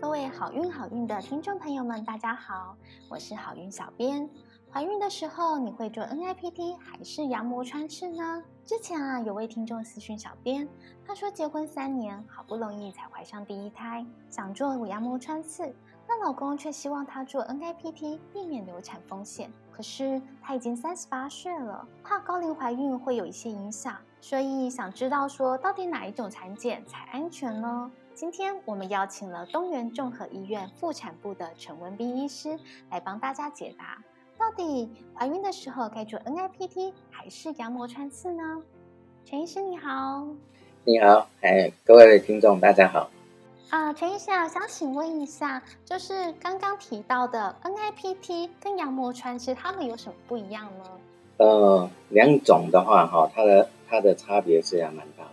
[0.00, 2.74] 各位好运好运的听众朋友们，大家好，
[3.10, 4.26] 我是好运小编。
[4.72, 8.42] 怀孕的时候，你会做 NIPT 还是羊膜穿刺呢？
[8.64, 10.66] 之前啊，有位听众私讯小编，
[11.06, 15.70] 他说结婚三年，好不容易才怀上第一胎，想做羊膜穿刺，
[16.08, 19.52] 那老公却希望他做 NIPT，避免流产风险。
[19.70, 27.90] 可是他已经三十八岁了，怕高龄怀孕会有一些影响，所以想知道说到底哪一种产检才安全呢？
[28.14, 32.58] 今天我们邀请了东源综合医院妇产部的陈文斌医师
[32.90, 34.02] 来帮大家解答，
[34.38, 38.42] 到底怀孕的时候该做 NIPT 还是羊膜穿刺呢？
[39.24, 40.26] 陈医师你好，
[40.84, 43.08] 你好，哎，各位听众大家好。
[43.70, 50.84] 啊，陈医师啊，想请问一下，就是刚刚提到的 NIPT 跟羊膜穿刺，它们有什么不一样呢？
[51.38, 55.24] 呃，两种的话，哈，它的它的差别是还蛮大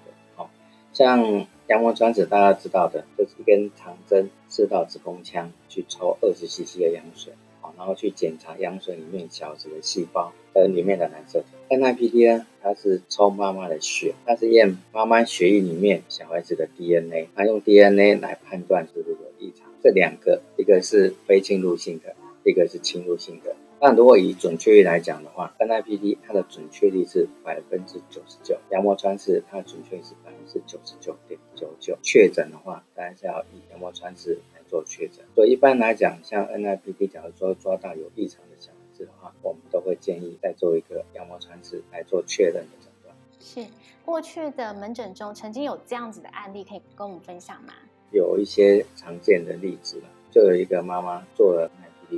[0.97, 11.45] 像羊膜穿刺，大家知道的，就是一根长针刺到子宫腔去抽二十 cc 的羊水，好，然后去检查羊水里面小子的细胞和里面的染色体。
[11.69, 19.69] NIPT 呢，它是抽妈妈的血，它是验妈妈血液里面小孩子的 DNA，它用 DNA 来判断是不是有异常。
[19.83, 23.55] 这两个，一个是非侵入性的，一个是侵入性的。
[23.79, 31.95] 那如果以准确率来讲的话，NIPD 它的准确率是百分之九十九，羊膜穿刺它的准确率是百分之九十九点九九。
[32.01, 35.23] 确诊的话，当然是要以羊膜穿刺来做确诊。
[35.35, 43.15] 所以一般来讲，像 NIPD，假如说抓到有异常的小孩子的话，我们都会建议再做一个羊膜穿刺来做确认的诊断。
[43.39, 43.63] 是
[44.03, 47.73] 过去的门诊中曾经有这样子的案例，可以跟我们分享吗？
[48.11, 51.69] 有一些常见的例子了，就有一个妈妈做了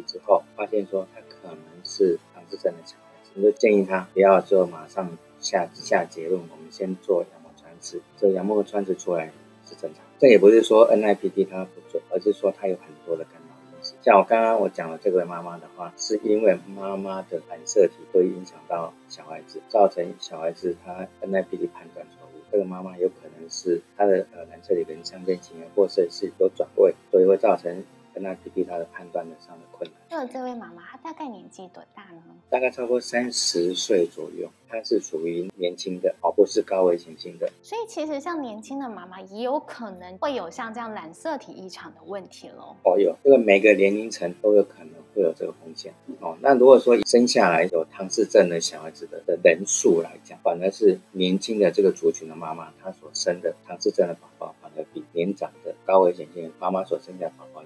[0.06, 5.09] 之后，发现说他可能是唐氏症的小孩子，我们就建议他不要做马上
[5.40, 9.32] 下下结论，我们先做羊膜穿刺，这羊膜穿刺出来
[9.66, 10.04] 是正常。
[10.20, 13.95] 这也不是说 NIPT 它不准，而是说它有很多的干扰因素。
[14.02, 22.39] 像我刚刚我讲的这位妈妈的话，是因为妈妈的染色体会影响到小孩子，造成小孩子他 NIPT 判断错误。
[22.52, 27.83] 这个妈妈有可能是她的呃染色体跟相间型，或者是有转位，所以会造成。
[28.20, 30.00] NIPT 它的判断的上的困难。
[30.10, 32.24] 那这位妈妈她大概年纪多大呢？
[32.50, 37.50] 大概超过三十岁左右，她是属于年轻的，而不是高危险性的。
[37.62, 42.76] 所以其实像年轻的妈妈也有可能会有像这样染色体异常的问题喽。
[42.84, 45.94] 哦，有，这个每个年龄层都有可能会有这个风险。
[46.20, 57.58] 哦，那如果说生下来有唐氏症的小孩子的的人数来讲，反而是年轻的这个族群的妈妈，她所生的唐氏症的宝宝，反而比年长的高危险性妈妈所生下宝宝。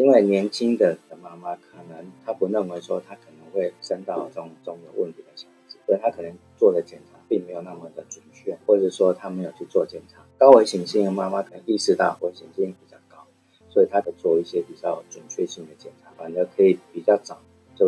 [0.00, 10.24] 因为年轻的的妈妈可能她不认为说她可能会生到这种这种有问题的小孩子，所以她可能做的检查并没有那么的准确，或者说她没有去做检查。
[10.38, 13.26] 高危险性的妈妈可能意识到危险性比较高，
[13.68, 17.38] 所以她得做一些比较准确性的检查，反而可以比较早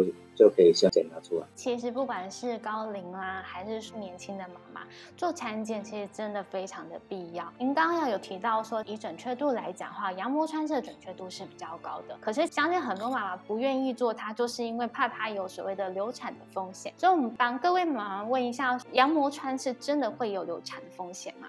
[0.00, 0.12] 就。
[0.34, 1.47] 就可以先检查出来。
[1.54, 4.80] 其实不管是高龄啦，还是年轻的妈妈
[5.14, 7.53] 做产检，其实真的非常的必要。
[7.58, 12.16] 您刚刚有提到说，以准确度来讲的话，羊膜穿刺的准确度是比较高的。
[12.19, 16.92] 可是相信很多妈妈不愿意做它，就是因为怕它有所谓的流产的风险。
[16.97, 21.48] 所以我们帮各位妈妈问一下，羊膜穿刺真的会有流产的风险吗？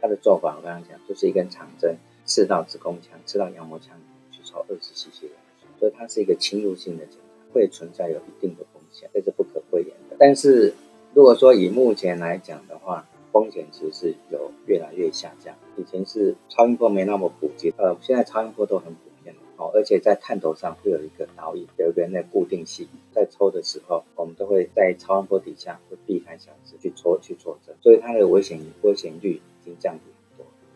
[0.00, 5.36] 它的做法我刚刚讲，就是一根长针刺到子宫腔，刺到羊膜腔里面去抽二十 cc 的，
[5.78, 7.23] 所以它是一个侵入性的检查。
[7.54, 10.16] 会存在有一定的风险，这是不可讳言的。
[10.18, 10.74] 但是
[11.14, 15.54] 如果说以目前来讲的话，风险其实是有越来越下降。
[15.76, 19.40] 以前是超音波没那么普及，呃，现在超音波都很普遍了。
[19.56, 30.13] 哦，而且在探头上会有一个导引，有一个那固定器，在抽的时候，我们都会在超音波底下会避开小子去抽去做针，所以它的危险危险率已经降低。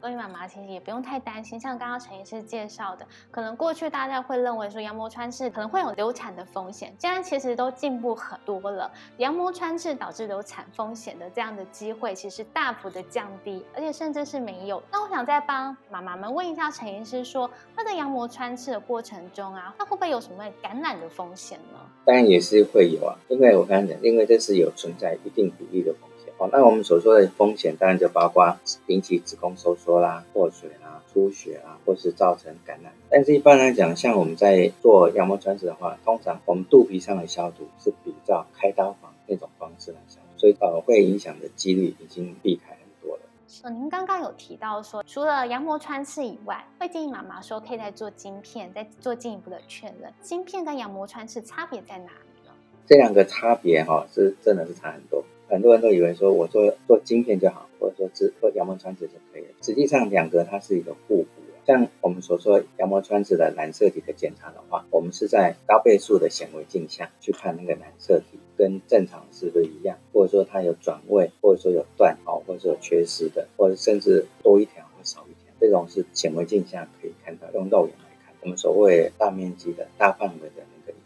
[0.01, 14.81] 各位妈妈其实也不用太担心，像刚刚陈医师介绍的，可能过去大家会认为说羊膜穿刺可能会有流产的风险，现在其实都进步很多了，羊膜穿刺导致流产风险的这样的机会其实大幅的降低，而且甚至是没有。
[14.93, 21.79] 那我想再帮妈妈们问一下陈医师，说那在羊膜穿刺的过程中啊，那会不会有什么感染的风险呢？
[22.05, 26.09] 当然也是会有啊，因为我刚刚讲，因为这是有存在一定比例的风。
[26.39, 28.57] 哦，那我们所说的风险，当然就包括
[28.87, 32.93] 引起子宫收缩啦、破水啦、出血啊，或是造成感染。
[33.11, 43.23] 但是一般来讲，像我们在做羊膜穿刺的话，通常我们肚皮上的消毒是比较开刀房那种方式来消毒，所以呃会影响的几率已经避开很多了。
[43.65, 50.13] 呃，您刚刚有提到说，除了羊膜穿刺以外，会建议妈妈说可以再做晶片，再做进一步的确认。
[50.23, 52.53] 晶片跟羊膜穿刺差别在哪里呢？
[52.87, 55.25] 这两个差别哈是真的是差很多。
[55.49, 59.49] 很多人都以为说我做做晶片就好，或者说只做羊膜穿刺就可以了。
[59.63, 61.55] 实际上，两个它是一个互补的。
[61.67, 78.35] 像我们所说羊膜穿刺的染色体的检查的话，我们是在高倍数的显微镜下去看那个染色体跟正常是不是一样，或者说它有转位，或者说有断哦，或者说有缺失的，或者甚至多一条或少一条，这种是显微镜下可以看到，用肉眼来看。
[78.43, 80.98] 我们所谓大面积的大范围的那个。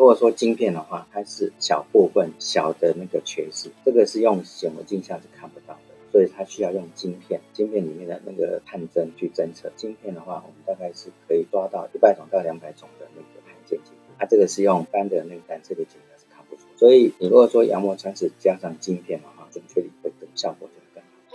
[0.00, 5.80] 如果说晶片的话，它是小部分小的那个缺失，这个是用显微镜下是看不到的。
[6.10, 9.70] 所以它需要用晶片，晶片里面的那个探针去侦测。
[9.76, 14.16] 晶片的话，我们大概是可以抓到一百种到两百种的那个罕见晶片。
[14.18, 16.62] 它这个是用单的那个单色的检查是看不出。
[16.78, 20.69] 所以你如果说羊膜穿刺加上晶片的话，准确率会更效果。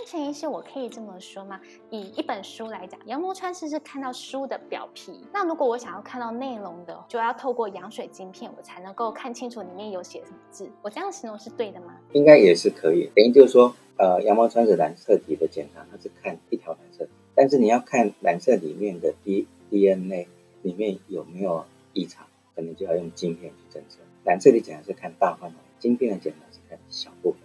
[0.06, 1.60] 陈医师，我可以这么说吗？
[1.90, 5.26] 以一本书来讲，羊膜穿刺是看到书的表皮。
[5.34, 10.70] 那如果我想要看到内容的，就要透过羊水晶片，我才能够看清楚里面有写什么字。
[10.84, 11.96] 我这样形容是对的吗？
[12.14, 13.10] 应该也是可以。
[13.16, 13.76] 等于就是说。
[13.98, 20.28] 呃，羊毛穿刺染色体的检查，它是看一条染色体，但是你要看染色里面的 D DNA
[20.64, 21.64] 里面有没有
[21.94, 24.02] 异常，可能就要用晶片去侦测。
[24.26, 27.40] 染色体检查是看大范围，晶片的检查是看小部分。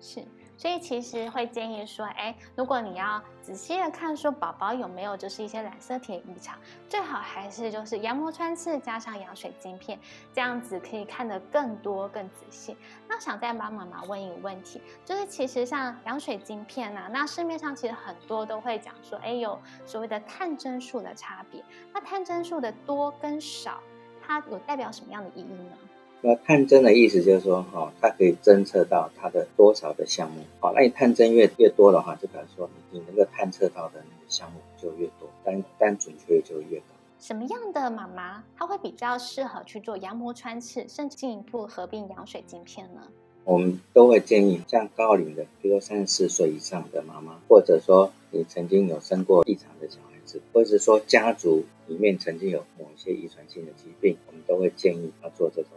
[0.00, 0.20] 是。
[0.62, 6.56] 所以其实会建议说，哎，如果你要仔细的看说宝宝有没有就是一些染色体异常，
[6.88, 9.98] 最好还是就是羊膜穿刺加上羊水晶片，
[10.32, 12.76] 这样子可以看得更多更仔细。
[13.08, 21.60] 那想再帮妈妈问一个问题，就是其实像羊水晶片呐，那市面上其实很多都会讲说，哎，有所谓的探针数的差别。
[21.92, 23.80] 那探针数的多跟少，
[24.24, 25.76] 它有代表什么样的意义呢？
[26.24, 36.84] 那探针的意思就是说，哈，它可以侦测到它的多少的项目，好，那你探针越越多的话，就表示说你你能够探测到的那个项目就越多，但但准确率就越高。
[37.18, 43.08] 什么样的妈妈，她会比较适合去做羊膜穿刺，甚至进一步合并羊水晶片呢？
[43.42, 55.72] 我们都会建议，像高龄的，比如说三十四岁以上的妈妈，或者说你曾经有生过异常的小孩子，或者是说家族里面曾经有某一些遗传性的疾病，我们都会建议要做这种。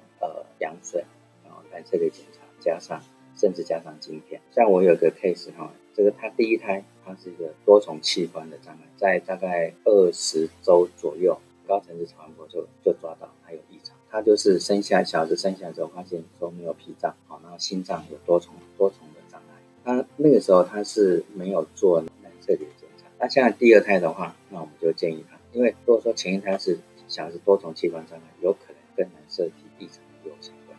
[0.59, 1.03] 羊水，
[1.43, 3.01] 然后染色体检查，加上
[3.35, 4.41] 甚至加上晶片。
[4.51, 11.37] 像我有个 case 哈，这个他第一胎，他是一个多重器官的障碍，在大概二十周左右，
[11.67, 13.95] 高层次超音波就就抓到他有异常。
[14.09, 19.61] 他就是生下小孩子生下来之后，发现说没有脾脏，好，然后心脏有多重多重的障碍。
[19.83, 23.07] 他那个时候他是没有做染色体检查。
[23.19, 26.79] 那现在第二胎的话，那我们就建议他，因为如果说前一胎是
[27.09, 29.97] 小孩子多重器官障碍，有可能跟染色体异常。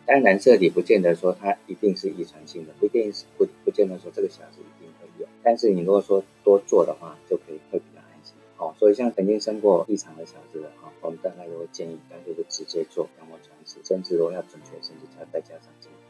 [0.06, 5.26] 但染色体不见得说它一定是遗传性的，不一定是不不见得说这个小孩子一定会有。
[5.42, 8.34] 但是你如果说多做的话，就可以会比较安心。
[8.56, 16.00] 好，所以像曾经生过异常的小孩子的哈，我们大概都会建议干脆就直接做羊膜穿刺，甚至如果要准确，甚至要再加上晶片。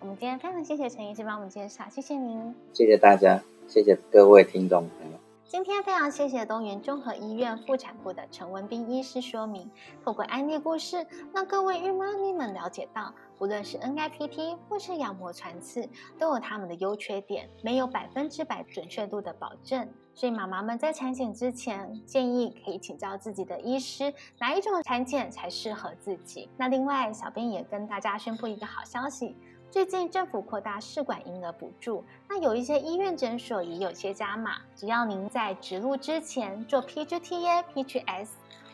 [0.00, 5.23] 我们今天非常谢谢陈医师帮我们介绍，谢谢您，谢谢大家，谢谢各位听众朋友。
[5.54, 9.70] 今天非常谢谢东源综合医院妇产部的陈文斌医师说明，
[10.04, 19.88] 透过案例故事，让各位孕妈咪们了解到，无论是 NIPT 或是羊膜穿刺，都有他们的优缺点，没有百分之百准确度的保证。
[20.12, 26.50] 所以妈妈们在产检之前，建议可以请教自己的医师，哪一种产检才适合自己。
[26.56, 29.36] 那另外，小编也跟大家宣布一个好消息。
[29.74, 34.58] 最近政府扩大试管婴儿补助，那有一些医院诊所也有些加码。
[34.76, 38.28] 只要您在植入之前做 PGT-A、PGS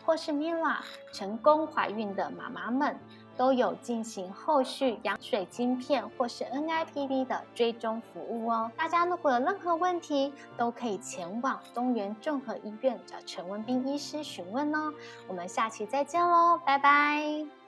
[0.05, 0.77] 或是 MIRA
[1.11, 2.95] 成功怀孕的妈妈们，
[3.35, 8.71] 都有进行后续羊水晶片或是 NIPD 的追踪服务哦。
[8.77, 14.93] 大家如果有任何问题，都可以前往东元综合医院找陈文斌医师询问哦。
[15.27, 17.60] 我们下期再见喽，拜拜。